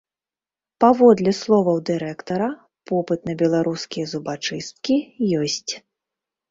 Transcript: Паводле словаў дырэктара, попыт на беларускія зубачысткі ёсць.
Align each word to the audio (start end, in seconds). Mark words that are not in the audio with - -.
Паводле 0.83 1.33
словаў 1.41 1.77
дырэктара, 1.89 2.49
попыт 2.93 3.21
на 3.31 3.39
беларускія 3.43 4.05
зубачысткі 4.17 4.95
ёсць. 5.45 5.73